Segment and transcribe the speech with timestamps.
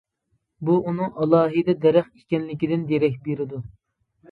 [0.69, 3.65] بۇ ئۇنىڭ ئالاھىدە دەرەخ ئىكەنلىكىدىن دېرەك بېرىدۇ.